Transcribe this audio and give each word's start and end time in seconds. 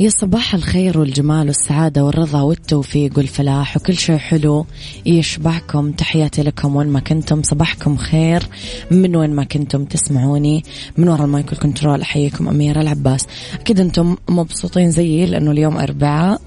يا 0.00 0.08
صباح 0.08 0.54
الخير 0.54 0.98
والجمال 0.98 1.46
والسعادة 1.46 2.04
والرضا 2.04 2.40
والتوفيق 2.40 3.18
والفلاح 3.18 3.76
وكل 3.76 3.96
شيء 3.96 4.16
حلو 4.16 4.66
يشبعكم 5.06 5.92
تحياتي 5.92 6.42
لكم 6.42 6.76
وين 6.76 6.88
ما 6.88 7.00
كنتم. 7.00 7.42
صباحكم 7.42 7.96
خير. 7.96 8.42
من 8.90 9.16
وين 9.16 9.30
ما 9.30 9.44
كنتم 9.44 9.84
تسمعوني. 9.84 10.64
من 10.96 11.08
وراء 11.08 11.24
ال 11.24 11.31
mic 11.31 11.52
وال 11.52 11.63
control 11.63 12.00
أحييكم 12.00 12.48
أميرة 12.48 12.80
العباس. 12.80 13.26
أكيد 13.54 13.80
أنتم 13.80 14.16
مبسوطين 14.28 14.90
زيي 14.90 15.26
لأنه 15.26 15.50
اليوم 15.50 15.76
أربعاء 15.76 16.40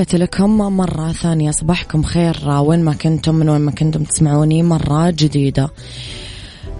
تحياتي 0.00 0.18
لكم 0.18 0.58
مرة 0.58 1.12
ثانية 1.12 1.50
صباحكم 1.50 2.02
خير 2.02 2.36
وين 2.48 2.84
ما 2.84 2.92
كنتم 2.92 3.34
من 3.34 3.48
وين 3.48 3.60
ما 3.60 3.70
كنتم 3.70 4.04
تسمعوني 4.04 4.62
مرة 4.62 5.10
جديدة. 5.10 5.70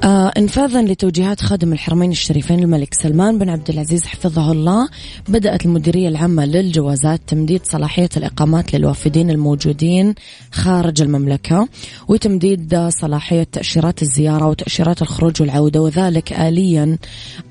انفاذا 0.04 0.82
لتوجيهات 0.82 1.40
خادم 1.40 1.72
الحرمين 1.72 2.10
الشريفين 2.10 2.58
الملك 2.60 2.94
سلمان 2.94 3.38
بن 3.38 3.48
عبد 3.48 3.70
العزيز 3.70 4.04
حفظه 4.04 4.52
الله. 4.52 4.88
بدأت 5.28 5.66
المديرية 5.66 6.08
العامة 6.08 6.44
للجوازات 6.44 7.20
تمديد 7.26 7.60
صلاحية 7.64 8.08
الإقامات 8.16 8.74
للوافدين 8.74 9.30
الموجودين 9.30 10.14
خارج 10.52 11.02
المملكة 11.02 11.68
وتمديد 12.08 12.88
صلاحية 12.88 13.42
تأشيرات 13.42 14.02
الزيارة 14.02 14.48
وتأشيرات 14.48 15.02
الخروج 15.02 15.42
والعودة 15.42 15.82
وذلك 15.82 16.32
آليا 16.32 16.98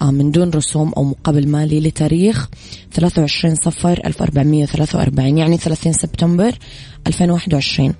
آه 0.02 0.12
من 0.12 0.32
دون 0.32 0.50
رسوم 0.50 0.94
أو 0.98 1.04
مقابل 1.04 1.48
مالي 1.48 1.80
لتاريخ 1.80 2.50
23 2.94 3.56
صفر 3.56 4.02
1443 4.06 5.38
يعني 5.38 5.58
30 5.58 5.94
سبتمبر 5.94 6.56
2021 7.08 7.94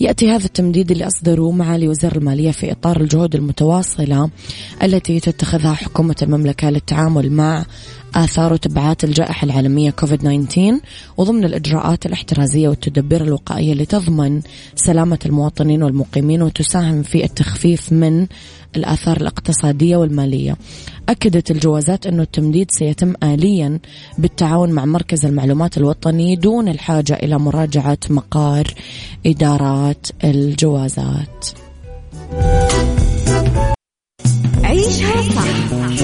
يأتي 0.00 0.30
هذا 0.30 0.44
التمديد 0.44 0.90
اللي 0.90 1.06
أصدره 1.06 1.50
معالي 1.50 1.88
وزير 1.88 2.16
المالية 2.16 2.50
في 2.50 2.72
إطار 2.72 3.00
الجهود 3.00 3.34
المتواصلة 3.34 4.30
التي 4.82 5.20
تتخذها 5.20 5.74
حكومة 5.74 6.16
المملكة 6.22 6.70
للتعامل 6.70 7.32
مع 7.32 7.64
آثار 8.14 8.52
وتبعات 8.52 9.04
الجائحة 9.04 9.44
العالمية 9.44 9.90
كوفيد 9.90 10.18
19 10.18 10.80
وضمن 11.16 11.44
الإجراءات 11.44 12.06
الاحترازية 12.06 12.68
والتدبير 12.68 13.22
الوقائية 13.22 13.72
اللي 13.72 13.86
تضمن 13.86 14.40
سلامة 14.74 15.18
المواطنين 15.26 15.82
والمقيمين 15.82 16.42
وتساهم 16.42 17.02
في 17.02 17.24
التخفيف 17.24 17.92
من 17.92 18.26
الآثار 18.76 19.16
الاقتصادية 19.16 19.96
والمالية. 19.96 20.56
أكدت 21.08 21.50
الجوازات 21.50 22.06
أن 22.06 22.20
التمديد 22.20 22.70
سيتم 22.70 23.14
آليا 23.22 23.78
بالتعاون 24.18 24.72
مع 24.72 24.84
مركز 24.84 25.26
المعلومات 25.26 25.78
الوطني 25.78 26.36
دون 26.36 26.68
الحاجة 26.68 27.12
إلى 27.14 27.38
مراجعة 27.38 27.98
مقار 28.10 28.74
إدارات 29.26 30.06
الجوازات. 30.24 31.46
عيشها 34.64 35.22
صح. 35.22 36.03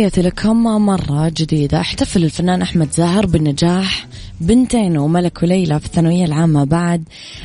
تحياتي 0.00 0.22
لكم 0.22 0.62
مرة 0.62 1.32
جديدة. 1.36 1.80
احتفل 1.80 2.24
الفنان 2.24 2.62
أحمد 2.62 2.92
زاهر 2.92 3.26
بالنجاح 3.26 4.06
بنتين 4.40 4.98
وملك 4.98 5.42
وليلى 5.42 5.80
في 5.80 5.86
الثانوية 5.86 6.24
العامة 6.24 6.64
بعد 6.64 7.04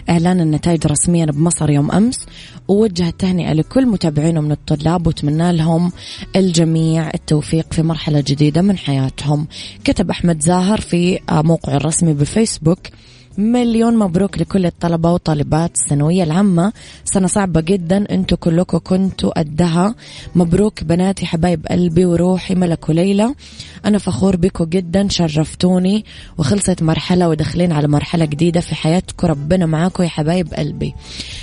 إعلان 0.10 0.42
النتائج 0.42 0.88
رسميا 0.88 1.26
بمصر 1.26 1.70
يوم 1.70 1.92
أمس. 1.92 2.26
ووجه 2.68 3.08
التهنئة 3.10 3.54
لكل 3.54 3.86
متابعينه 3.86 4.42
من 4.42 4.52
الطلاب 4.52 5.08
وتمنى 5.08 5.52
لهم 5.58 5.92
الجميع 6.36 7.10
التوفيق 7.14 7.74
في 7.74 7.84
مرحلة 7.84 8.24
جديدة 8.28 8.62
من 8.62 8.78
حياتهم. 8.78 9.48
كتب 9.84 10.10
أحمد 10.10 10.42
زاهر 10.42 10.82
في 10.82 11.20
موقعه 11.32 11.76
الرسمي 11.78 12.14
بفيسبوك 12.14 12.80
مليون 13.38 13.98
مبروك 13.98 14.38
لكل 14.38 14.66
الطلبة 14.66 15.14
وطالبات 15.14 15.72
الثانوية 15.76 16.24
العامة. 16.24 16.74
سنة 17.06 17.28
صعبة 17.28 17.62
جدا. 17.62 18.06
أنتوا 18.12 18.38
كلكم 18.38 18.78
كنتوا 18.78 19.40
قدها. 19.40 19.96
مبروك 20.36 20.84
بناتي 20.84 21.26
حبايب 21.26 21.66
قلبي 21.68 22.06
وروحي 22.06 22.56
ملك 22.56 22.90
وليلى. 22.90 23.36
أنا 23.86 23.98
فخور 23.98 24.36
بكم 24.36 24.66
جدا. 24.66 25.08
شرفتوني 25.10 26.06
وخلصت 26.38 26.84
مرحلة 26.84 27.30
وداخلين 27.30 27.72
على 27.72 27.88
مرحلة 27.88 28.26
جديدة 28.26 28.62
في 28.62 28.76
حياتكم. 28.76 29.28
ربنا 29.28 29.66
معاكم 29.66 30.04
يا 30.04 30.10
حبايب 30.10 30.54
قلبي. 30.54 30.94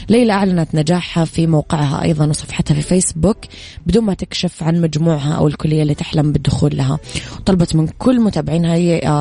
ليلى 0.08 0.32
أعلنت 0.32 0.74
نجاحها 0.74 1.24
في 1.24 1.46
موقعها 1.46 2.02
أيضا 2.02 2.26
وصفحتها 2.26 2.74
في 2.74 2.82
فيسبوك 2.82 3.38
بدون 3.86 4.04
ما 4.04 4.14
تكشف 4.14 4.62
عن 4.62 4.80
مجموعها 4.80 5.34
أو 5.34 5.46
الكلية 5.46 5.82
اللي 5.82 5.94
تحلم 5.94 6.32
بالدخول 6.32 6.76
لها. 6.76 6.98
طلبت 7.46 7.76
من 7.76 7.86
كل 7.86 8.20
متابعينها 8.20 8.76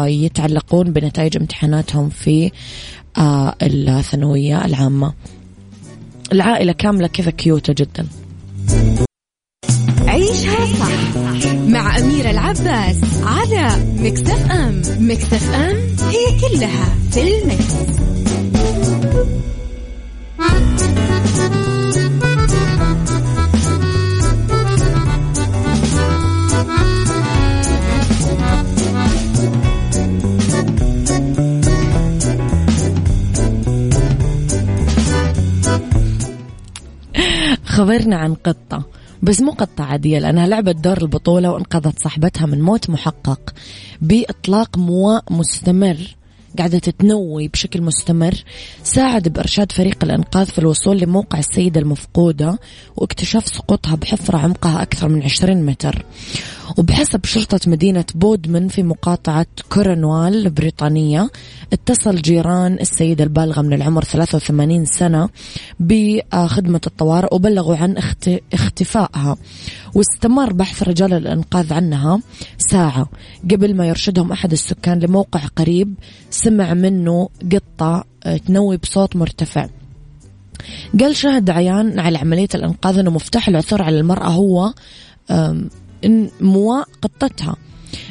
يتعلقون 0.05 0.93
بنتائج 0.93 1.37
امتحاناتهم 1.37 2.09
في 2.09 2.45
آه 2.45 2.60
الثانوية 3.61 4.65
العامة. 4.65 5.13
العائلة 6.31 6.71
كاملة 6.71 7.07
كذا 7.07 7.31
كيوتة 7.31 7.73
جدا. 7.73 8.07
عيشها 10.07 10.65
صح 10.65 11.15
مع 11.67 11.97
أميرة 11.97 12.29
العباس 12.29 12.97
على 13.23 13.85
مكتف 13.97 14.51
أم 14.51 14.81
مكتف 14.99 15.53
أم 15.53 15.77
هي 16.09 16.39
كلها 16.41 16.95
في 17.11 17.21
المكس. 17.21 18.01
خبرنا 37.71 38.15
عن 38.15 38.33
قطة 38.33 38.83
بس 39.23 39.41
مو 39.41 39.51
قطة 39.51 39.83
عادية 39.83 40.19
لأنها 40.19 40.47
لعبت 40.47 40.75
دور 40.75 40.97
البطولة 41.01 41.51
وانقذت 41.51 41.99
صاحبتها 41.99 42.45
من 42.45 42.61
موت 42.61 42.89
محقق 42.89 43.53
بإطلاق 44.01 44.77
مواء 44.77 45.23
مستمر 45.29 46.15
قاعدة 46.57 46.79
تتنوي 46.79 47.47
بشكل 47.47 47.81
مستمر 47.81 48.33
ساعد 48.83 49.27
بإرشاد 49.27 49.71
فريق 49.71 50.03
الإنقاذ 50.03 50.45
في 50.45 50.59
الوصول 50.59 50.97
لموقع 50.97 51.39
السيدة 51.39 51.79
المفقودة 51.79 52.59
واكتشاف 52.95 53.47
سقوطها 53.47 53.95
بحفرة 53.95 54.37
عمقها 54.37 54.81
أكثر 54.81 55.09
من 55.09 55.23
20 55.23 55.65
متر. 55.65 56.05
وبحسب 56.77 57.25
شرطة 57.25 57.59
مدينة 57.67 58.05
بودمن 58.15 58.67
في 58.67 58.83
مقاطعة 58.83 59.45
كورنوال 59.69 60.35
البريطانية 60.35 61.29
اتصل 61.73 62.15
جيران 62.15 62.73
السيدة 62.73 63.23
البالغة 63.23 63.61
من 63.61 63.73
العمر 63.73 64.03
83 64.03 64.85
سنة 64.85 65.29
بخدمة 65.79 66.81
الطوارئ 66.87 67.35
وبلغوا 67.35 67.75
عن 67.75 67.95
اختفائها. 68.53 69.37
واستمر 69.95 70.53
بحث 70.53 70.83
رجال 70.83 71.13
الإنقاذ 71.13 71.73
عنها 71.73 72.19
ساعة. 72.57 73.09
قبل 73.51 73.75
ما 73.75 73.87
يرشدهم 73.87 74.31
أحد 74.31 74.51
السكان 74.51 74.99
لموقع 74.99 75.39
قريب 75.39 75.93
سمع 76.29 76.73
منه 76.73 77.29
قطة 77.51 78.03
تنوي 78.47 78.77
بصوت 78.77 79.15
مرتفع. 79.15 79.67
قال 80.99 81.15
شاهد 81.15 81.49
عيان 81.49 81.99
على 81.99 82.17
عملية 82.17 82.49
الإنقاذ 82.55 82.97
أنه 82.97 83.11
مفتاح 83.11 83.47
العثور 83.47 83.81
على 83.81 83.99
المرأة 83.99 84.29
هو 84.29 84.73
مواء 86.41 86.87
قطتها 87.01 87.55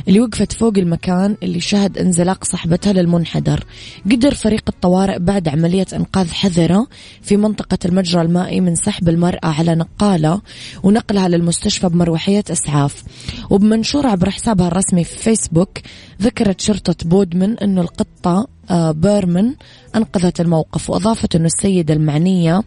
اللي 0.08 0.20
وقفت 0.20 0.52
فوق 0.52 0.78
المكان 0.78 1.36
اللي 1.42 1.60
شهد 1.60 1.98
انزلاق 1.98 2.44
صاحبتها 2.44 2.92
للمنحدر. 2.92 3.64
قدر 4.10 4.34
فريق 4.34 4.62
الطوارئ 4.68 5.18
بعد 5.18 5.48
عملية 5.48 5.86
إنقاذ 5.92 6.32
حذرة 6.32 6.86
في 7.22 7.36
منطقة 7.36 7.78
المجرى 7.84 8.22
المائي 8.22 8.60
من 8.60 8.74
سحب 8.74 9.08
المرأة 9.08 9.46
على 9.46 9.74
نقالة 9.74 10.40
ونقلها 10.82 11.28
للمستشفى 11.28 11.88
بمروحية 11.88 12.44
إسعاف. 12.50 13.02
وبمنشور 13.50 14.06
عبر 14.06 14.30
حسابها 14.30 14.68
الرسمي 14.68 15.04
في 15.04 15.18
فيسبوك 15.18 15.78
ذكرت 16.22 16.60
شرطة 16.60 17.08
بودمن 17.08 17.58
أن 17.58 17.78
القطة 17.78 18.48
آه، 18.70 18.92
بيرمن 18.92 19.54
أنقذت 19.96 20.40
الموقف 20.40 20.90
وأضافت 20.90 21.36
أن 21.36 21.44
السيدة 21.44 21.94
المعنية 21.94 22.62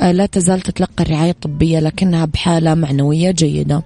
آه، 0.00 0.12
لا 0.12 0.26
تزال 0.26 0.60
تتلقى 0.60 1.04
الرعاية 1.04 1.30
الطبية 1.30 1.80
لكنها 1.80 2.24
بحالة 2.24 2.74
معنوية 2.74 3.30
جيدة. 3.30 3.82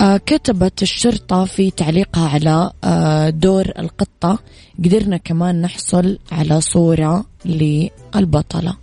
كتبت 0.00 0.82
الشرطة 0.82 1.44
في 1.44 1.70
تعليقها 1.70 2.28
على 2.28 2.72
دور 3.32 3.72
القطة. 3.78 4.38
قدرنا 4.84 5.16
كمان 5.16 5.60
نحصل 5.60 6.18
على 6.32 6.60
صورة 6.60 7.24
للبطلة. 7.44 8.76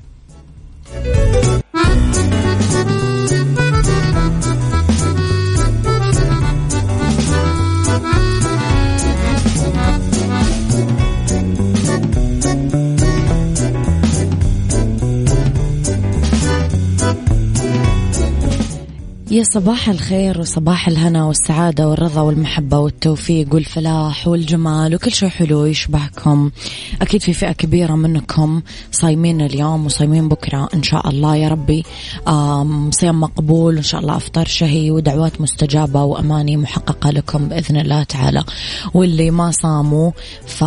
يا 19.31 19.43
صباح 19.43 19.89
الخير 19.89 20.39
وصباح 20.39 20.87
الهنا 20.87 21.25
والسعادة 21.25 21.87
والرضا 21.87 22.21
والمحبة 22.21 22.79
والتوفيق 22.79 23.53
والفلاح 23.53 24.27
والجمال 24.27 24.95
وكل 24.95 25.11
شيء 25.11 25.29
حلو 25.29 25.65
يشبهكم. 25.65 26.51
أكيد 27.01 27.21
في 27.21 27.33
فئة 27.33 27.51
كبيرة 27.51 27.95
منكم 27.95 28.61
صايمين 28.91 29.41
اليوم 29.41 29.85
وصايمين 29.85 30.29
بكرة. 30.29 30.69
إن 30.73 30.83
شاء 30.83 31.09
الله 31.09 31.35
يا 31.35 31.47
ربي 31.49 31.83
صيام 32.91 33.19
مقبول 33.19 33.75
وإن 33.75 33.83
شاء 33.83 34.01
الله 34.01 34.15
أفطار 34.15 34.45
شهي 34.45 34.91
ودعوات 34.91 35.41
مستجابة 35.41 36.03
وأماني 36.03 36.57
محققة 36.57 37.11
لكم 37.11 37.47
بإذن 37.49 37.77
الله 37.77 38.03
تعالى. 38.03 38.43
واللي 38.93 39.31
ما 39.31 39.51
صاموا 39.51 40.11
ف 40.47 40.63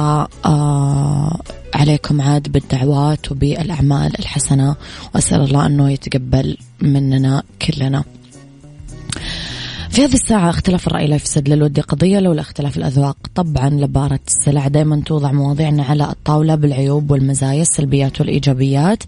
عليكم 1.74 2.20
عاد 2.20 2.52
بالدعوات 2.52 3.32
وبالأعمال 3.32 4.18
الحسنة. 4.18 4.76
وأسأل 5.14 5.40
الله 5.40 5.66
أنه 5.66 5.90
يتقبل 5.90 6.56
مننا 6.80 7.42
كلنا. 7.62 8.04
في 10.00 10.06
هذه 10.06 10.14
الساعة 10.14 10.50
اختلاف 10.50 10.86
الرأي 10.86 11.06
لا 11.06 11.16
يفسد 11.16 11.48
للود 11.48 11.80
قضية 11.80 12.18
لولا 12.20 12.40
اختلاف 12.40 12.76
الأذواق. 12.76 13.16
طبعا 13.34 13.70
لبارة 13.70 14.20
السلع 14.28 14.68
دائما 14.68 15.02
توضع 15.06 15.32
مواضيعنا 15.32 15.82
على 15.82 16.10
الطاولة 16.10 16.54
بالعيوب 16.54 17.10
والمزايا 17.10 17.62
السلبيات 17.62 18.20
والإيجابيات. 18.20 19.02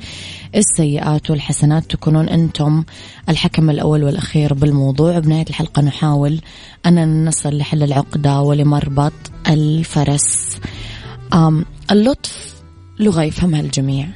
السيئات 0.54 1.30
والحسنات 1.30 1.90
تكونون 1.90 2.28
أنتم 2.28 2.84
الحكم 3.28 3.70
الأول 3.70 4.04
والأخير 4.04 4.54
بالموضوع. 4.54 5.18
بنهاية 5.18 5.46
الحلقة 5.50 5.82
نحاول 5.82 6.40
أن 6.87 7.25
نصل 7.25 7.56
لحل 7.56 7.82
العقدة 7.82 8.40
ولمربط 8.40 9.12
الفرس. 9.49 10.56
اللطف 11.90 12.54
لغة 13.00 13.22
يفهمها 13.22 13.61
الجميع. 13.61 14.08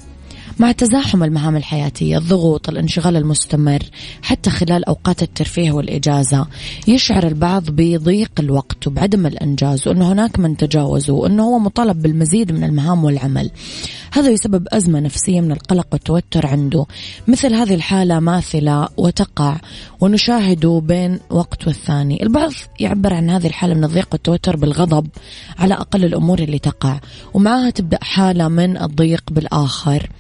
مع 0.59 0.73
تزاحم 0.73 1.25
المهام 1.25 1.57
الحياتية 1.57 2.19
الضغوط 2.19 2.69
الانشغال 2.69 3.17
المستمر 3.17 3.83
حتى 4.23 4.51
خلال 4.51 4.85
أوقات 4.85 5.23
الترفيه 5.23 5.73
والإجازة. 5.73 6.47
يشعر 6.89 7.27
البعض 7.27 7.63
بضيق 7.69 8.31
الوقت 8.39 8.87
وبعدم 8.87 9.27
الإنجاز 9.27 9.89
وأنه 9.89 10.13
هناك 10.13 10.39
من 10.39 10.57
تجاوزه 10.57 11.13
وأنه 11.13 11.43
هو 11.43 11.59
مطالب 11.59 12.03
بالمزيد 12.03 12.53
من 12.53 12.65
المهام 12.65 13.05
والعمل. 13.05 13.51
هذا 14.13 14.31
يسبب 14.31 14.67
أزمة 14.73 15.01
نفسية 15.01 15.41
من 15.41 15.53
القلق 15.53 15.87
والتوتر 15.93 16.47
عنده. 16.47 16.87
مثل 17.29 17.55
هذه 17.55 17.75
الحالة 17.75 18.21
ماثلة 18.21 18.89
وتقع 18.97 19.57
ونشاهده 20.01 20.83
بين 20.85 21.19
وقت 21.31 21.67
والثاني. 21.67 22.23
البعض 22.23 22.53
يعبر 22.81 23.15
عن 23.15 23.31
هذه 23.31 23.47
الحالة 23.47 23.75
من 23.75 23.85
الضيق 23.85 24.09
والتوتر 24.13 24.57
بالغضب 24.57 25.07
على 25.59 25.75
أقل 25.75 26.05
الأمور 26.05 26.39
اللي 26.39 26.59
تقع 26.59 27.01
ومعها 27.35 27.71
تبدأ 27.71 27.99
حالة 28.03 28.49
من 28.49 28.83
الضيق 28.83 29.23
بالآخر. 29.31 30.11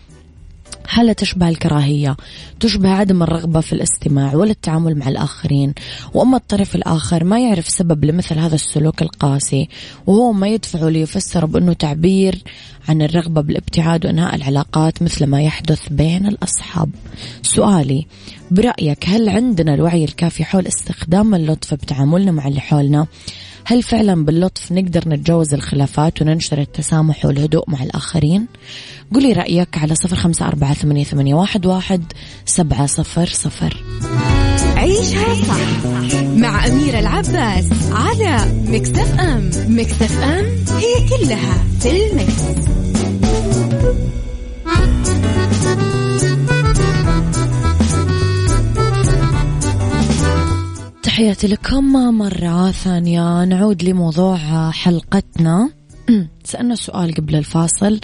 حالة 0.86 1.12
تشبه 1.12 1.48
الكراهية؟ 1.48 2.16
تشبه 2.60 2.88
عدم 2.88 3.22
الرغبة 3.22 3.60
في 3.60 3.72
الاستماع 3.72 4.34
ولا 4.34 4.50
التعامل 4.50 4.98
مع 4.98 5.08
الآخرين؟ 5.08 5.74
وأما 6.14 6.36
الطرف 6.36 6.74
الآخر 6.74 7.24
ما 7.24 7.40
يعرف 7.40 7.68
سبب 7.68 8.04
لمثل 8.04 8.38
هذا 8.38 8.54
السلوك 8.54 9.02
القاسي 9.02 9.68
وهو 10.06 10.32
ما 10.32 10.48
يدفعه 10.48 10.88
ليفسر 10.88 11.46
بأنه 11.46 11.72
تعبير 11.72 12.42
عن 12.88 13.02
الرغبة 13.02 13.40
بالابتعاد 13.40 14.06
وإنهاء 14.06 14.34
العلاقات 14.34 15.02
مثل 15.02 15.26
ما 15.26 15.42
يحدث 15.42 15.88
بين 15.90 16.26
الأصحاب. 16.26 16.90
سؤالي 17.42 18.06
برأيك 18.50 19.08
هل 19.08 19.28
عندنا 19.28 19.74
الوعي 19.74 20.04
الكافي 20.04 20.44
حول 20.44 20.66
استخدام 20.66 21.34
اللطف 21.34 21.74
بتعاملنا 21.74 22.32
مع 22.32 22.48
اللي 22.48 22.60
حولنا؟ 22.60 23.06
هل 23.68 23.82
فعلا 23.82 24.24
باللطف 24.24 24.72
نقدر 24.72 25.08
نتجاوز 25.08 25.54
الخلافات 25.54 26.22
وننشر 26.22 26.58
التسامح 26.58 27.24
والهدوء 27.24 27.70
مع 27.70 27.82
الآخرين؟ 27.82 28.46
قولي 29.14 29.32
رأيك 29.32 29.78
على 29.78 29.94
صفر 29.94 30.16
خمسة 30.16 30.48
أربعة 30.48 30.74
ثمانية, 30.74 31.04
ثمانية 31.04 31.34
واحد, 31.34 31.66
واحد 31.66 32.12
سبعة 32.44 32.86
صفر 32.86 33.26
صفر. 33.26 33.82
عيشها 34.76 35.34
صح 35.34 35.84
مع 36.24 36.66
أميرة 36.66 36.98
العباس 36.98 37.64
على 37.92 38.62
مكتف 38.68 39.20
أم. 39.20 39.50
مكتف 39.68 40.22
أم 40.22 40.44
هي 40.76 41.08
كلها 41.08 41.64
في 41.80 42.10
المكس. 42.10 42.42
تحياتي 51.16 51.46
لكم 51.46 51.92
مرة 52.18 52.70
ثانية. 52.70 53.44
نعود 53.44 53.82
لموضوع 53.82 54.70
حلقتنا. 54.70 55.70
سألنا 56.44 56.74
سؤال 56.74 57.14
قبل 57.14 57.36
الفاصل. 57.36 58.00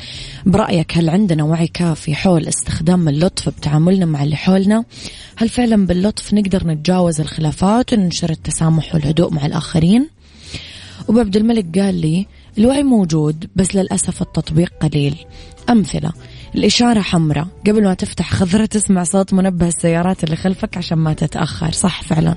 برأيك 0.46 0.98
هل 0.98 1.10
عندنا 1.10 1.44
وعي 1.44 1.66
كافي 1.66 2.14
حول 2.14 2.48
استخدام 2.48 3.08
اللطف 3.08 3.48
بتعاملنا 3.48 4.06
مع 4.06 4.22
اللي 4.22 4.36
حولنا؟ 4.36 4.84
هل 5.36 5.48
فعلا 5.48 5.86
باللطف 5.86 6.34
نقدر 6.34 6.66
نتجاوز 6.66 7.20
الخلافات 7.20 7.92
وننشر 7.92 8.30
التسامح 8.30 8.94
والهدوء 8.94 9.32
مع 9.32 9.46
الآخرين؟ 9.46 10.08
أبو 11.08 11.18
عبد 11.18 11.36
الملك 11.36 11.78
قال 11.78 11.94
لي 11.94 12.26
الوعي 12.58 12.82
موجود 12.82 13.50
بس 13.56 13.76
للأسف 13.76 14.22
التطبيق 14.22 14.72
قليل. 14.80 15.16
أمثلة. 15.70 16.12
الإشارة 16.54 17.00
حمراء. 17.00 17.46
قبل 17.66 17.84
ما 17.84 17.94
تفتح 17.94 18.34
خضرة 18.34 18.66
تسمع 18.66 19.04
صوت 19.04 19.34
منبه 19.34 19.68
السيارات 19.68 20.24
اللي 20.24 20.36
خلفك 20.36 20.76
عشان 20.76 20.98
ما 20.98 21.12
تتأخر. 21.12 21.72
صح 21.72 22.02
فعلا. 22.02 22.36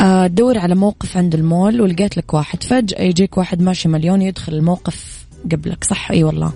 آه، 0.00 0.26
دور 0.26 0.58
على 0.58 0.74
موقف 0.74 1.16
عند 1.16 1.34
المول 1.34 1.80
ولقيت 1.80 2.16
لك 2.16 2.34
واحد. 2.34 2.62
فجأة 2.62 3.02
يجيك 3.02 3.38
واحد 3.38 3.62
ماشي 3.62 3.88
مليون 3.88 4.22
يدخل 4.22 4.52
الموقف 4.52 5.26
قبلك. 5.52 5.84
صح؟ 5.84 6.10
أي 6.10 6.24
والله. 6.24 6.52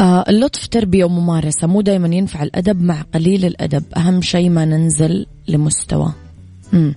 آه 0.00 0.24
اللطف 0.28 0.66
تربية 0.66 1.04
وممارسة. 1.04 1.66
مو 1.66 1.80
دايما 1.80 2.16
ينفع 2.16 2.42
الأدب 2.42 2.82
مع 2.82 3.02
قليل 3.14 3.44
الأدب. 3.44 3.84
أهم 3.96 4.22
شيء 4.22 4.50
ما 4.50 4.64
ننزل 4.64 5.26
لمستوى. 5.48 6.12
مم. 6.72 6.94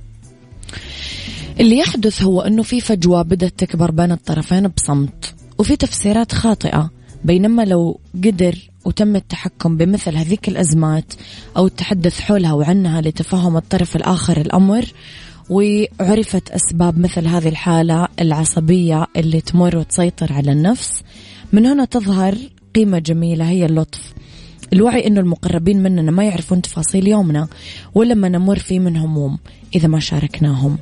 اللي 1.59 1.77
يحدث 1.77 2.23
هو 2.23 2.41
أنه 2.41 2.63
في 2.63 2.81
فجوة 2.81 3.21
بدأت 3.21 3.53
تكبر 3.57 3.91
بين 3.91 4.11
الطرفين 4.11 4.67
بصمت. 4.67 5.33
وفي 5.57 5.75
تفسيرات 5.75 6.31
خاطئة. 6.31 6.94
بينما 7.25 7.65
لو 7.65 7.99
قدر 8.23 8.55
وتم 8.85 9.15
التحكم 9.15 9.77
بمثل 9.77 10.15
هذيك 10.15 10.47
الأزمات 10.49 11.13
أو 11.57 11.65
التحدث 11.67 12.19
حولها 12.19 12.53
وعنها 12.53 13.01
لتفهم 13.01 13.57
الطرف 13.57 13.95
الآخر 13.95 14.41
الأمر 14.41 14.85
وعرفت 15.49 16.49
أسباب 16.49 16.99
مثل 16.99 17.27
هذه 17.27 17.49
الحالة 17.49 18.07
العصبية 18.19 19.07
اللي 19.17 19.41
تمر 19.41 19.77
وتسيطر 19.77 20.33
على 20.33 20.51
النفس 20.51 21.03
من 21.53 21.65
هنا 21.65 21.85
تظهر 21.85 22.37
قيمة 22.75 22.99
جميلة 22.99 23.49
هي 23.49 23.65
اللطف. 23.65 24.13
الوعي 24.73 25.07
أنه 25.07 25.19
المقربين 25.19 25.83
مننا 25.83 26.11
ما 26.11 26.23
يعرفون 26.23 26.61
تفاصيل 26.61 27.07
يومنا 27.07 27.47
ولا 27.95 28.15
ما 28.15 28.29
نمر 28.29 28.59
فيه 28.59 28.79
من 28.79 28.97
هموم 28.97 29.37
إذا 29.75 29.87
ما 29.87 29.99
شاركناهم 29.99 30.77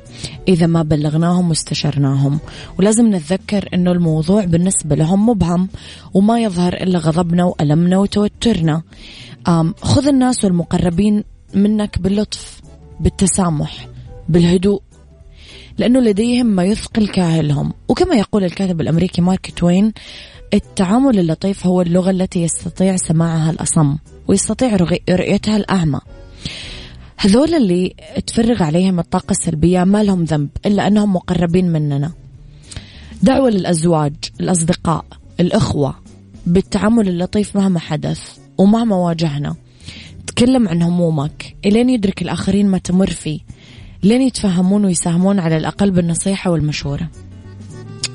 إذا 0.48 0.66
ما 0.66 0.82
بلغناهم 0.82 1.48
واستشرناهم. 1.48 2.38
ولازم 2.78 3.14
نتذكر 3.14 3.68
أنه 3.74 3.92
الموضوع 3.92 4.44
بالنسبة 4.44 4.96
لهم 4.96 5.28
مبهم 5.28 5.68
وما 6.14 6.40
يظهر 6.40 6.72
إلا 6.72 6.98
غضبنا 6.98 7.44
وألمنا 7.44 7.98
وتوترنا. 7.98 8.82
خذ 9.82 10.08
الناس 10.08 10.44
والمقربين 10.44 11.24
منك 11.54 11.98
باللطف 11.98 12.60
بالتسامح 13.00 13.88
بالهدوء 14.28 14.82
لأنه 15.78 16.00
لديهم 16.00 16.46
ما 16.46 16.64
يثقل 16.64 17.08
كاهلهم. 17.08 17.72
وكما 17.88 18.14
يقول 18.14 18.44
الكاتب 18.44 18.80
الأمريكي 18.80 19.22
مارك 19.22 19.52
توين 19.56 19.92
التعامل 20.54 21.18
اللطيف 21.18 21.66
هو 21.66 21.82
اللغة 21.82 22.10
التي 22.10 22.42
يستطيع 22.42 22.96
سماعها 22.96 23.50
الأصم 23.50 23.96
ويستطيع 24.28 24.76
رؤيتها 25.10 25.56
الأعمى. 25.56 26.00
هذول 27.16 27.54
اللي 27.54 27.94
تفرغ 28.26 28.62
عليهم 28.62 28.98
الطاقة 28.98 29.30
السلبية 29.30 29.84
ما 29.84 30.02
لهم 30.02 30.24
ذنب 30.24 30.48
إلا 30.66 30.86
أنهم 30.86 31.12
مقربين 31.12 31.72
مننا. 31.72 32.12
دعوة 33.22 33.50
للأزواج 33.50 34.14
الأصدقاء 34.40 35.04
الأخوة 35.40 35.94
بالتعامل 36.46 37.08
اللطيف 37.08 37.56
مهما 37.56 37.78
حدث 37.78 38.20
ومهما 38.58 38.96
واجهنا. 38.96 39.54
تكلم 40.26 40.68
عن 40.68 40.82
همومك 40.82 41.56
إلين 41.66 41.90
يدرك 41.90 42.22
الآخرين 42.22 42.66
ما 42.66 42.78
تمر 42.78 43.10
فيه 43.10 43.40
لين 44.02 44.22
يتفهمون 44.22 44.84
ويساهمون 44.84 45.38
على 45.38 45.56
الأقل 45.56 45.90
بالنصيحة 45.90 46.50
والمشورة. 46.50 47.08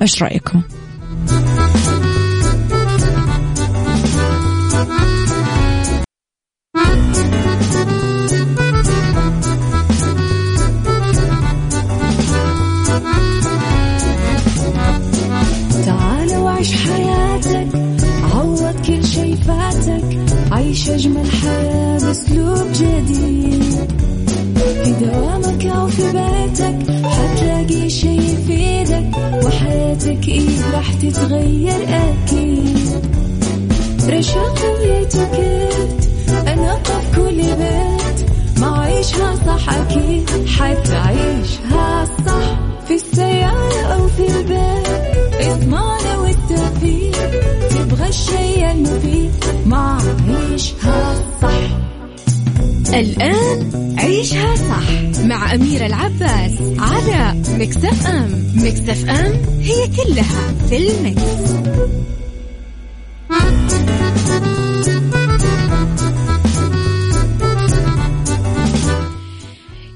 إيش 0.02 0.22
رأيكم؟ 0.22 0.62
تتغير 4.84 5.19
الآن 53.00 53.70
عيشها 53.98 54.56
صح 54.56 55.20
مع 55.24 55.54
أميرة 55.54 55.86
العباس 55.86 56.52
على 56.78 57.42
مكتف 57.58 58.06
أم 58.06 58.52
مكتف 58.54 59.08
أم 59.08 59.32
هي 59.60 59.88
كلها 59.88 60.54
في 60.68 60.76
المكس. 60.76 61.22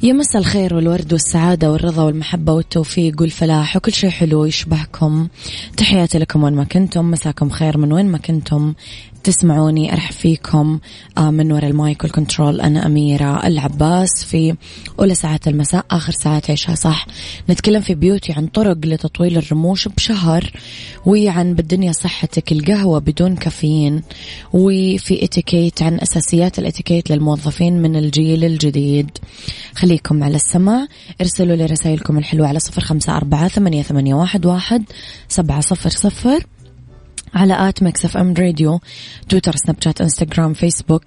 يا 0.03 0.13
مساء 0.13 0.41
الخير 0.43 0.75
والورد 0.75 1.13
والسعادة 1.13 1.73
والرضا 1.73 2.03
والمحبة 2.03 2.53
والتوفيق 2.53 3.21
والفلاح 3.21 3.77
وكل 3.77 3.93
شيء 3.93 4.11
حلو 4.11 4.45
يشبهكم 4.45 5.29
تحياتي 5.77 6.19
لكم 6.19 6.45
وين 6.45 6.55
ما 6.55 6.65
كنتم 6.65 7.11
مساكم 7.11 7.51
خير 7.51 7.79
من 7.79 7.93
وين 7.93 8.07
ما 8.07 8.19
كنتم. 8.19 8.75
تسمعوني 9.25 9.93
أرحب 9.93 10.13
فيكم 10.13 10.79
آه، 11.19 11.31
من 11.31 11.53
وراء 11.53 11.71
ال 11.71 11.79
mic 11.79 12.05
وال 12.05 12.17
control 12.17 12.61
أنا 12.61 12.87
أميرة 12.87 13.47
العباس 13.47 14.25
في 14.25 14.55
أولى 14.99 15.15
ساعات 15.15 15.49
المساء 15.49 15.87
آخر 15.91 16.13
ساعات 16.13 16.51
عيشها 16.51 16.75
صح. 16.75 17.07
نتكلم 17.51 17.81
في 17.81 17.95
beauty 17.95 18.33
عن 18.33 18.47
طرق 18.47 18.77
لتطويل 18.85 19.37
الرموش 19.39 19.89
بشهر 19.89 20.53
وعن 21.07 21.55
بالدنيا 21.55 21.93
صحتك 21.93 22.53
القهوة 22.53 22.99
بدون 22.99 23.37
كافيين 23.37 24.03
وفي 24.53 25.25
اتيكيت 25.25 25.83
عن 25.83 26.01
أساسيات 26.01 26.59
الاتيكيت 26.59 27.11
للموظفين 27.11 27.83
من 27.83 27.97
الجيل 27.97 28.45
الجديد. 28.45 29.11
خليكم 29.75 30.25
على 30.25 30.37
السماع 30.37 30.87
ارسلوا 31.21 31.57
لي 31.57 31.67
رسائلكم 31.67 32.19
الحلوة 32.19 32.49
على 32.49 32.59
صفر 32.59 32.81
خمسة 32.81 33.17
أربعة 33.17 33.49
ثمانية 33.49 34.15
واحد, 34.15 34.47
واحد 34.47 34.85
سبعة 35.29 35.61
صفر 35.61 35.91
صفر. 35.91 36.47
على 37.35 37.69
at 37.69 37.83
Mix 37.83 38.05
FM 38.05 38.35
Radio 38.39 38.81
تويتر 39.29 39.57
سناب 39.57 39.77
شات 39.81 40.01
إنستغرام 40.01 40.55
فيسبوك 40.55 41.05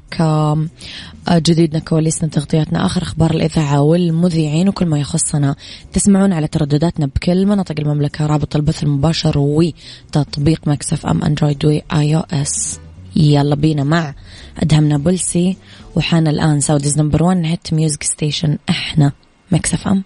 جديدنا 1.32 1.80
كواليسنا 1.80 2.30
تغطياتنا 2.30 2.86
آخر 2.86 3.02
أخبار 3.04 3.32
الإذاعة 3.32 3.82
والمذيعين 3.82 4.70
وكل 4.70 4.86
ما 4.86 5.00
يخصنا. 5.00 5.56
تسمعون 5.94 6.34
على 6.34 6.48
تردداتنا 6.48 7.06
بكل 7.06 7.46
مناطق 7.46 7.76
المملكة 7.80 8.26
رابط 8.26 8.56
البث 8.56 8.84
المباشر 8.84 9.34
وتطبيق 9.38 10.68
Mix 10.68 10.94
FM 10.94 11.24
Android 11.24 11.66
و 11.66 12.16
iOS 12.16 12.80
يلا 13.16 13.56
بينا 13.56 13.84
مع 13.84 14.14
أدهم 14.60 14.84
نابلسي 14.88 15.58
وحان 15.96 16.28
الآن 16.28 16.60
Saudi's 16.60 17.00
number 17.00 17.24
1 17.24 17.46
hit 17.46 17.74
music 17.74 18.04
station 18.04 18.58
إحنا 18.70 19.12
Mix 19.52 19.88
FM. 19.88 20.04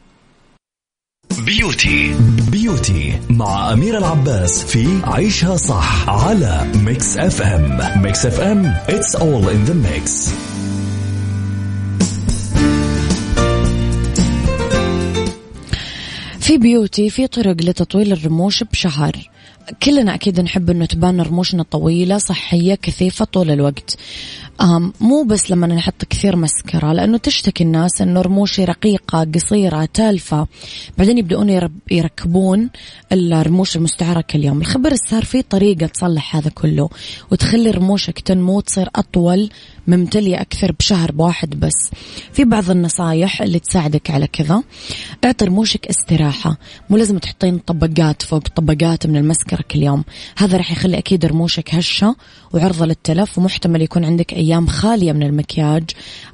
beauty. 1.40 2.16
beauty 2.52 3.20
مع 3.30 3.74
أميرة 3.74 3.98
العباس 3.98 4.64
في 4.64 5.02
عيشها 5.04 5.58
صح 5.58 6.10
على 6.10 6.72
Mix 6.76 7.18
FM. 7.18 8.02
Mix 8.02 8.26
FM 8.26 8.74
it's 8.88 9.16
all 9.16 9.48
in 9.50 9.70
the 9.70 9.74
mix. 9.74 10.30
في 16.40 16.58
beauty 16.58 17.10
في 17.10 17.28
طرق 17.28 17.56
لتطويل 17.62 18.12
الرموش 18.12 18.64
بشهر. 18.64 19.12
كلنا 19.84 20.14
أكيد 20.16 20.40
نحب 20.40 20.70
أنه 20.70 20.86
تبان 20.86 21.22
رموشنا 21.22 21.64
طويلة 21.64 22.18
صحية 22.18 22.76
كثيفة 22.76 23.26
طول 23.26 23.52
الوقت. 23.52 23.98
مو 25.00 25.24
بس 25.24 25.52
لما 25.52 25.68
نحط 25.68 26.06
كثير 26.06 26.36
مسكرة 26.36 26.94
لأنه 26.94 27.18
تشتكي 27.18 27.64
الناس 27.64 28.02
أنه 28.02 28.22
رموشي 28.22 28.66
رقيقة 28.66 29.28
قصيرة 29.36 29.86
تالفة. 29.94 30.48
بعدين 30.98 31.18
يبدأون 31.18 31.70
يركبون 31.92 32.70
الرموش 33.12 33.76
المستعارة 33.76 34.22
كل 34.22 34.44
يوم 34.44 34.62
الخبر 34.62 34.96
صار 34.96 35.26
في 35.26 35.42
طريقة 35.42 35.86
تصلح 35.86 36.36
هذا 36.36 36.50
كله 36.50 36.90
وتخلي 37.32 37.72
رموشك 37.72 38.20
تنمو 38.20 38.60
تصير 38.60 38.90
أطول 38.96 39.50
ممتلية 39.88 40.42
أكثر 40.42 40.72
بشهر 40.72 41.12
بواحد 41.12 41.60
بس. 41.60 41.92
في 42.34 42.44
بعض 42.46 42.70
النصايح 42.70 43.42
اللي 43.42 43.60
تساعدك 43.60 44.12
على 44.12 44.28
كذا. 44.28 44.64
اعطي 45.26 45.46
رموشك 45.46 45.88
استراحة. 45.88 46.58
مو 46.90 46.98
لازم 46.98 47.18
تحطين 47.18 47.58
طبقات 47.58 48.22
فوق 48.22 48.48
طبقات 48.48 49.08
من 49.08 49.18
المسكرة. 49.18 49.61
كل 49.62 49.84
يوم 49.84 50.04
هذا 50.38 50.58
راح 50.58 50.72
يخلي 50.72 50.98
أكيد 50.98 51.26
رموشك 51.26 51.76
هشة 51.76 52.16
وعرضة 52.54 52.86
للتلف 52.86 53.38
ومحتمل 53.38 53.82
يكون 53.82 54.06
عندك 54.06 54.34
أيام 54.34 54.68
خالية 54.68 55.12
من 55.12 55.24
المكياج 55.24 55.84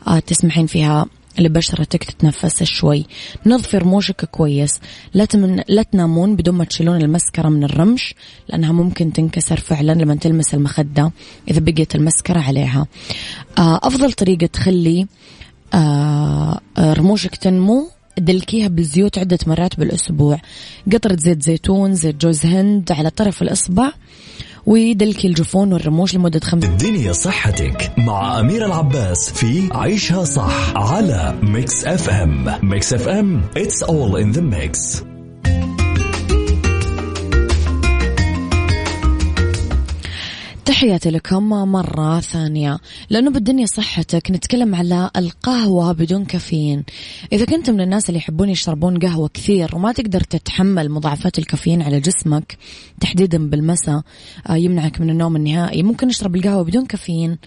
آه 0.07 0.19
تسمحين 0.19 0.65
فيها 0.65 1.05
لبشرتك 1.39 2.03
تتنفس 2.03 2.63
شوي. 2.63 3.05
نظفي 3.45 3.77
رموشك 3.77 4.25
كويس. 4.25 4.79
لا, 5.13 5.25
تمن... 5.25 5.63
لا 5.67 5.83
تنامون 5.83 6.35
بدون 6.35 6.55
ما 6.55 6.63
تشيلون 6.63 7.01
المسكرة 7.01 7.49
من 7.49 7.63
الرمش 7.63 8.15
لأنها 8.49 8.71
ممكن 8.71 9.13
تنكسر 9.13 9.59
فعلا 9.59 9.91
لما 9.91 10.15
تلمس 10.15 10.53
المخدة 10.53 11.11
إذا 11.47 11.59
بقيت 11.59 11.95
المسكرة 11.95 12.39
عليها. 12.39 12.87
آه 13.57 13.79
أفضل 13.83 14.13
طريقة 14.13 14.45
تخلي 14.45 15.07
آه 15.73 16.59
رموشك 16.79 17.35
تنمو 17.35 17.89
دلكيها 18.19 18.67
بالزيوت 18.67 19.17
عدة 19.17 19.39
مرات 19.47 19.79
بالأسبوع. 19.79 20.41
قطرة 20.93 21.17
زيت 21.19 21.43
زيتون 21.43 21.95
زيت 21.95 22.15
جوز 22.21 22.45
هند 22.45 22.91
على 22.91 23.09
طرف 23.09 23.41
الإصبع 23.41 23.91
ويدلكي 24.65 25.27
الجفون 25.27 25.73
والرموش 25.73 26.15
لمدة 26.15 26.39
خمس 26.39 26.63
الدنيا 26.63 27.13
صحتك 27.13 27.91
مع 27.97 28.39
أميرة 28.39 28.65
العباس 28.65 29.31
في 29.31 29.69
عيشها 29.71 30.23
صح 30.23 30.77
على 30.77 31.35
Mix 31.41 31.85
FM. 31.85 32.53
Mix 32.63 32.93
FM 32.93 33.41
it's 33.57 33.87
all 33.87 34.15
in 34.15 34.37
the 34.37 34.41
mix. 34.41 35.03
تحياتي 40.67 41.09
لكم 41.09 41.49
مرة 41.49 42.19
ثانية. 42.19 42.77
لأنه 43.09 43.31
بالدنيا 43.31 43.65
صحتك 43.65 44.31
نتكلم 44.31 44.75
على 44.75 45.09
القهوة 45.17 45.91
بدون 45.91 46.25
كافيين. 46.25 46.83
إذا 47.33 47.45
كنت 47.45 47.69
من 47.69 47.81
الناس 47.81 48.09
اللي 48.09 48.19
يحبون 48.19 48.49
يشربون 48.49 48.99
قهوة 48.99 49.29
كثير 49.33 49.75
وما 49.75 49.91
تقدر 49.91 50.21
تتحمل 50.21 50.89
مضاعفات 50.91 51.39
الكافيين 51.39 51.81
على 51.81 51.99
جسمك 51.99 52.57
تحديدا 52.99 53.49
بالمساء 53.49 54.01
آه، 54.49 54.55
يمنعك 54.55 55.01
من 55.01 55.09
النوم 55.09 55.35
النهائي. 55.35 55.83
ممكن 55.83 56.07
نشرب 56.07 56.35
القهوة 56.35 56.63
بدون 56.63 56.85
كافيين. 56.85 57.37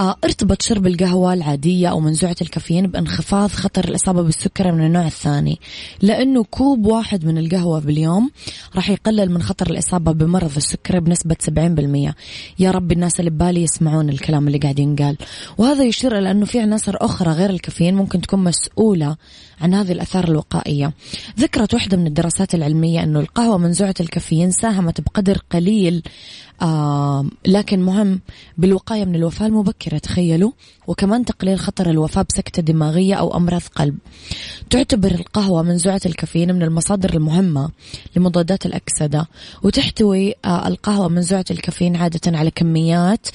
آه، 0.00 0.16
ارتبط 0.24 0.62
شرب 0.62 0.86
القهوة 0.86 1.34
العادية 1.34 1.88
أو 1.88 2.00
منزوعة 2.00 2.36
الكافيين 2.42 2.86
بانخفاض 2.86 3.50
خطر 3.50 3.84
الإصابة 3.84 4.22
بالسكري 4.22 4.72
من 4.72 4.86
النوع 4.86 5.06
الثاني. 5.06 5.60
لأنه 6.02 6.44
كوب 6.44 6.86
واحد 6.86 7.24
من 7.24 7.38
القهوة 7.38 7.80
باليوم 7.80 8.30
راح 8.76 8.90
يقلل 8.90 9.30
من 9.30 9.42
خطر 9.42 9.70
الإصابة 9.70 10.12
بمرض 10.12 10.56
السكري 10.56 11.00
بنسبة 11.00 11.36
70% 11.40 12.14
يا 12.58 12.70
رب 12.70 12.92
الناس 12.92 13.20
اللي 13.20 13.30
ببالي 13.30 13.62
يسمعون 13.62 14.08
الكلام 14.08 14.46
اللي 14.46 14.58
قاعد 14.58 14.78
ينقال. 14.78 15.16
وهذا 15.58 15.84
يشير 15.84 16.18
إلى 16.18 16.30
أنه 16.30 16.46
في 16.46 16.60
عناصر 16.60 16.96
أخرى 16.96 17.32
غير 17.32 17.50
الكافيين 17.50 17.94
ممكن 17.94 18.20
تكون 18.20 18.44
مسؤولة 18.44 19.16
عن 19.60 19.74
هذه 19.74 19.92
الأثار 19.92 20.24
الوقائية. 20.24 20.92
ذكرت 21.38 21.74
واحدة 21.74 21.96
من 21.96 22.06
الدراسات 22.06 22.54
العلمية 22.54 23.02
أنه 23.02 23.20
القهوة 23.20 23.58
منزوعة 23.58 23.94
الكافيين 24.00 24.50
ساهمت 24.50 25.00
بقدر 25.00 25.38
قليل 25.50 26.02
آه 26.62 27.24
لكن 27.46 27.82
مهم 27.82 28.20
بالوقاية 28.58 29.04
من 29.04 29.14
الوفاة 29.14 29.46
المبكرة 29.46 29.98
تخيلوا. 29.98 30.52
وكمان 30.86 31.24
تقليل 31.24 31.58
خطر 31.58 31.90
الوفاة 31.90 32.22
بسكتة 32.22 32.62
دماغية 32.62 33.14
أو 33.14 33.36
أمراض 33.36 33.62
قلب. 33.74 33.98
تعتبر 34.70 35.10
القهوة 35.10 35.62
منزوعة 35.62 36.00
الكافيين 36.06 36.54
من 36.54 36.62
المصادر 36.62 37.14
المهمة 37.14 37.70
لمضادات 38.16 38.66
الأكسدة. 38.66 39.28
وتحتوي 39.62 40.34
آه 40.44 40.68
القهوة 40.68 41.08
منزوعة 41.08 41.44
الكافيين 41.50 41.96
عادة 41.96 42.38
على 42.38 42.50
كميات 42.50 43.26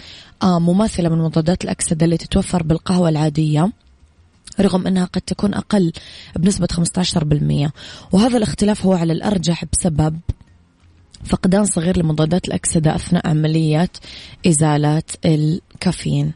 آه 0.43 0.59
مماثلة 0.59 1.09
من 1.09 1.17
مضادات 1.17 1.63
الأكسدة 1.63 2.05
اللي 2.05 2.17
تتوفر 2.17 2.63
بالقهوة 2.63 3.09
العادية 3.09 3.71
رغم 4.59 4.87
أنها 4.87 5.05
قد 5.05 5.21
تكون 5.21 5.53
أقل 5.53 5.93
بنسبة 6.35 6.67
15% 7.67 7.71
وهذا 8.11 8.37
الاختلاف 8.37 8.85
هو 8.85 8.93
على 8.93 9.13
الأرجح 9.13 9.65
بسبب 9.73 10.19
فقدان 11.25 11.65
صغير 11.65 11.97
لمضادات 11.97 12.47
الأكسدة 12.47 12.95
أثناء 12.95 13.27
عملية 13.27 13.89
إزالة 14.47 15.03
الكافيين. 15.25 16.33